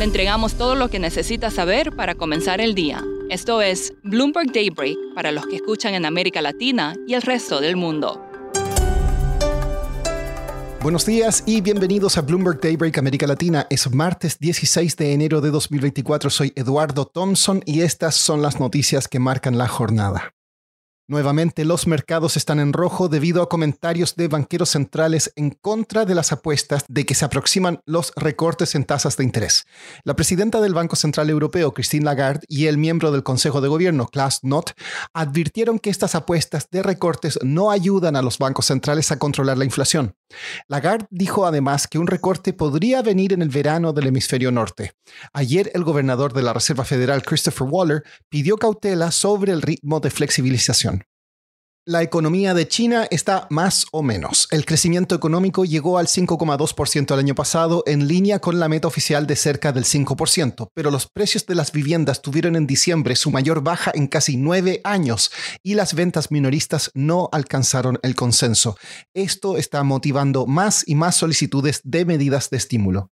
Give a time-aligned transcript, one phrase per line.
[0.00, 3.04] Le entregamos todo lo que necesita saber para comenzar el día.
[3.28, 7.76] Esto es Bloomberg Daybreak para los que escuchan en América Latina y el resto del
[7.76, 8.18] mundo.
[10.80, 13.66] Buenos días y bienvenidos a Bloomberg Daybreak América Latina.
[13.68, 16.30] Es martes 16 de enero de 2024.
[16.30, 20.32] Soy Eduardo Thompson y estas son las noticias que marcan la jornada.
[21.10, 26.14] Nuevamente los mercados están en rojo debido a comentarios de banqueros centrales en contra de
[26.14, 29.64] las apuestas de que se aproximan los recortes en tasas de interés.
[30.04, 34.06] La presidenta del Banco Central Europeo, Christine Lagarde, y el miembro del Consejo de Gobierno,
[34.06, 34.70] Klaus Knott,
[35.12, 39.64] advirtieron que estas apuestas de recortes no ayudan a los bancos centrales a controlar la
[39.64, 40.14] inflación.
[40.68, 44.92] Lagarde dijo además que un recorte podría venir en el verano del hemisferio norte.
[45.32, 50.10] Ayer el gobernador de la Reserva Federal, Christopher Waller, pidió cautela sobre el ritmo de
[50.10, 50.99] flexibilización.
[51.86, 54.48] La economía de China está más o menos.
[54.50, 59.26] El crecimiento económico llegó al 5,2% el año pasado, en línea con la meta oficial
[59.26, 63.62] de cerca del 5%, pero los precios de las viviendas tuvieron en diciembre su mayor
[63.62, 65.32] baja en casi nueve años
[65.62, 68.76] y las ventas minoristas no alcanzaron el consenso.
[69.14, 73.10] Esto está motivando más y más solicitudes de medidas de estímulo.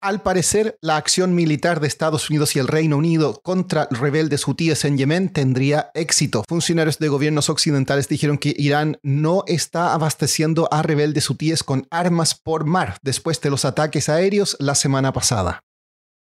[0.00, 4.84] Al parecer, la acción militar de Estados Unidos y el Reino Unido contra rebeldes hutíes
[4.84, 6.44] en Yemen tendría éxito.
[6.48, 12.36] Funcionarios de gobiernos occidentales dijeron que Irán no está abasteciendo a rebeldes hutíes con armas
[12.36, 15.64] por mar después de los ataques aéreos la semana pasada.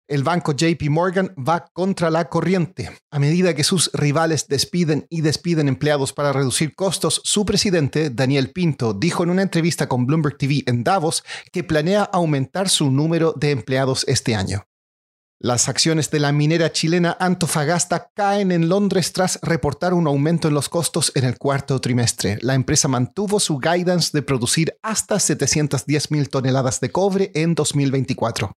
[0.08, 2.90] El banco JP Morgan va contra la corriente.
[3.10, 8.50] A medida que sus rivales despiden y despiden empleados para reducir costos, su presidente, Daniel
[8.50, 13.34] Pinto, dijo en una entrevista con Bloomberg TV en Davos que planea aumentar su número
[13.36, 14.64] de empleados este año.
[15.40, 20.54] Las acciones de la minera chilena Antofagasta caen en Londres tras reportar un aumento en
[20.54, 22.38] los costos en el cuarto trimestre.
[22.40, 28.52] La empresa mantuvo su guidance de producir hasta 710 mil toneladas de cobre en 2024.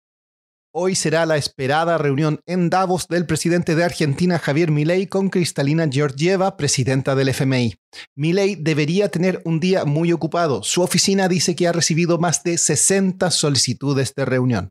[0.73, 5.85] Hoy será la esperada reunión en Davos del presidente de Argentina Javier Milei con Cristalina
[5.91, 7.75] Georgieva, presidenta del FMI.
[8.15, 10.63] Milei debería tener un día muy ocupado.
[10.63, 14.69] Su oficina dice que ha recibido más de 60 solicitudes de reunión.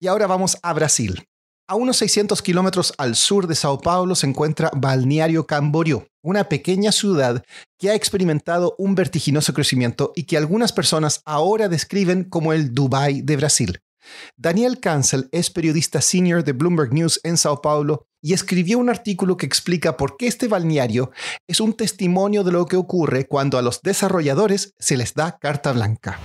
[0.00, 1.26] Y ahora vamos a Brasil.
[1.68, 6.92] A unos 600 kilómetros al sur de Sao Paulo se encuentra Balneario Camboriú, una pequeña
[6.92, 7.42] ciudad
[7.76, 13.20] que ha experimentado un vertiginoso crecimiento y que algunas personas ahora describen como el Dubai
[13.22, 13.80] de Brasil.
[14.36, 19.36] Daniel Cancel es periodista senior de Bloomberg News en Sao Paulo y escribió un artículo
[19.36, 21.10] que explica por qué este balneario
[21.46, 25.72] es un testimonio de lo que ocurre cuando a los desarrolladores se les da carta
[25.72, 26.18] blanca.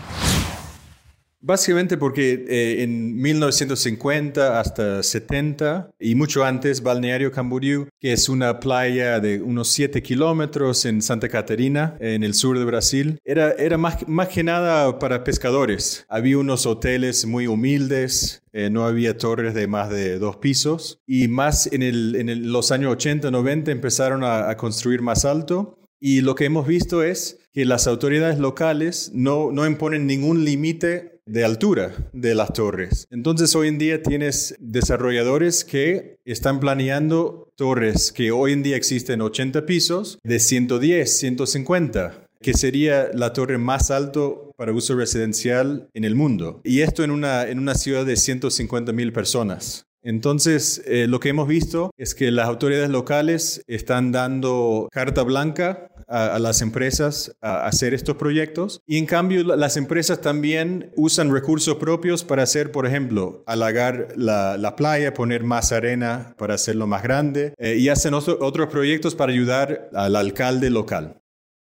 [1.43, 8.59] Básicamente porque eh, en 1950 hasta 70 y mucho antes, Balneario Camboriú, que es una
[8.59, 13.79] playa de unos 7 kilómetros en Santa Catarina, en el sur de Brasil, era, era
[13.79, 16.05] más, más que nada para pescadores.
[16.07, 21.27] Había unos hoteles muy humildes, eh, no había torres de más de dos pisos y
[21.27, 26.33] más en, el, en los años 80, 90 empezaron a construir más alto y lo
[26.33, 31.93] que hemos visto es que las autoridades locales no, no imponen ningún límite de altura
[32.13, 33.07] de las torres.
[33.09, 39.21] Entonces hoy en día tienes desarrolladores que están planeando torres que hoy en día existen
[39.21, 46.03] 80 pisos de 110, 150 que sería la torre más alto para uso residencial en
[46.03, 46.61] el mundo.
[46.63, 49.85] Y esto en una, en una ciudad de 150 mil personas.
[50.03, 55.91] Entonces, eh, lo que hemos visto es que las autoridades locales están dando carta blanca
[56.07, 61.77] a, las empresas a hacer estos proyectos y en cambio las empresas también usan recursos
[61.77, 67.53] propios para hacer, por ejemplo, halagar la, playa, poner más arena para hacerlo más grande
[67.57, 71.21] eh, y hacen otros proyectos para ayudar al alcalde local.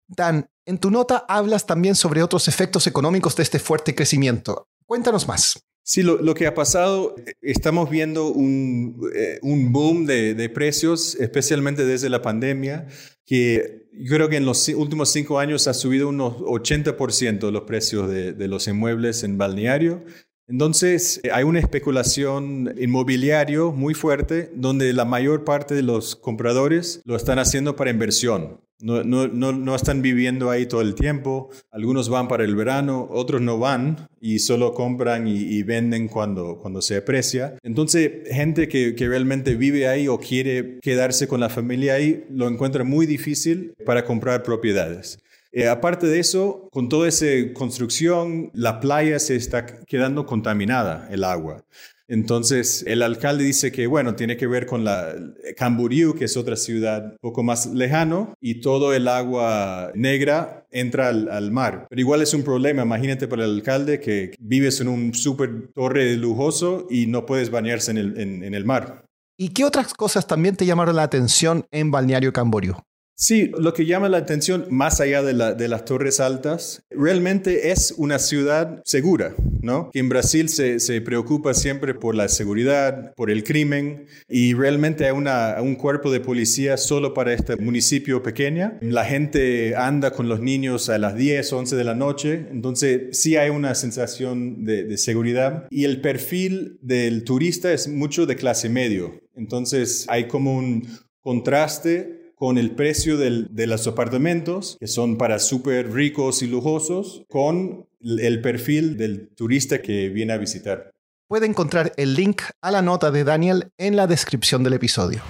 [0.07, 4.67] Dan, en tu nota hablas también sobre otros efectos económicos de este fuerte crecimiento.
[4.85, 5.61] Cuéntanos más.
[5.89, 12.21] Sí, lo, que ha pasado, estamos viendo un, eh, boom de, precios, especialmente desde la
[12.21, 12.87] pandemia,
[13.25, 18.09] que yo creo que en los últimos cinco años ha subido unos 80% los precios
[18.09, 20.03] de, de los inmuebles en balneario.
[20.47, 27.15] Entonces, hay una especulación inmobiliario muy fuerte donde la mayor parte de los compradores lo
[27.15, 28.61] están haciendo para inversión.
[28.79, 31.49] No, no, no, están viviendo ahí todo el tiempo.
[31.71, 36.81] Algunos van para el verano, otros no van y solo compran y, venden cuando, cuando
[36.83, 37.57] se aprecia.
[37.63, 42.47] Entonces, gente que, que, realmente vive ahí o quiere quedarse con la familia ahí, lo
[42.47, 45.17] encuentra muy difícil para comprar propiedades.
[45.57, 47.25] Eh, aparte de eso, con toda esa
[47.55, 51.63] construcción, la playa se está quedando contaminada, el agua.
[52.07, 55.15] Entonces, el alcalde dice que, bueno, tiene que ver con la
[55.57, 61.07] Camboriú, que es otra ciudad un poco más lejano, y todo el agua negra entra
[61.07, 61.87] al, mar.
[61.89, 66.17] Pero igual es un problema, imagínate para el alcalde que vives en un súper torre
[66.17, 69.05] lujoso y no puedes bañarse en el, en el mar.
[69.35, 72.75] ¿Y qué otras cosas también te llamaron la atención en Balneario Camboriú?
[73.19, 78.19] Sí, lo que llama la atención, más allá de, las torres altas, realmente es una
[78.19, 79.33] ciudad segura,
[79.63, 79.89] ¿no?
[79.91, 85.13] Que en Brasil se, preocupa siempre por la seguridad, por el crimen, y realmente hay
[85.13, 88.77] un cuerpo de policía solo para este municipio pequeño.
[88.81, 93.35] La gente anda con los niños a las 10, 11 de la noche, entonces sí
[93.35, 95.65] hay una sensación de, de seguridad.
[95.71, 100.87] Y el perfil del turista es mucho de clase medio, entonces hay como un
[101.21, 107.87] contraste con el precio de los apartamentos, que son para súper ricos y lujosos, con
[107.99, 110.91] el perfil del turista que viene a visitar.
[111.27, 115.23] Puede encontrar el link a la nota de Daniel en la descripción del episodio.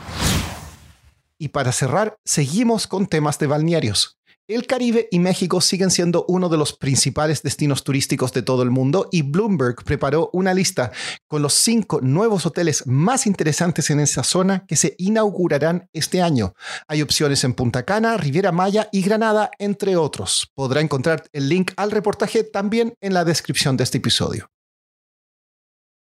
[1.37, 4.16] Y para cerrar, seguimos con temas de balnearios.
[4.49, 8.71] El Caribe y México siguen siendo uno de los principales destinos turísticos de todo el
[8.71, 10.93] mundo y Bloomberg preparó una lista
[11.27, 16.53] con los cinco nuevos hoteles más interesantes en esa zona que se inaugurarán este año.
[16.87, 20.49] Hay opciones en Punta Cana, Riviera Maya y Granada, entre otros.
[20.55, 24.49] Podrá encontrar el link al reportaje también en la descripción de este episodio.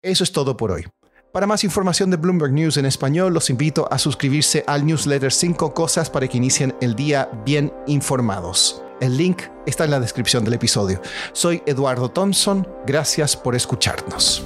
[0.03, 0.85] Eso es todo por hoy.
[1.35, 5.73] Para más información de Bloomberg News en español, los invito a suscribirse al newsletter 5
[5.73, 8.81] cosas para que inicien el día bien informados.
[9.01, 11.01] El link está en la descripción del episodio.
[11.33, 14.45] Soy Eduardo Thompson, gracias por escucharnos.